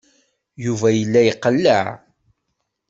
[0.63, 1.83] Yuba yella iqelleɛ.